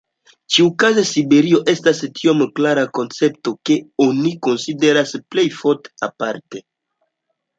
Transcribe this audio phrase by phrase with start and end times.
[0.53, 6.63] Ĉiukaze Siberio estas tiom klara koncepto ke oni konsideras plej ofte aparte.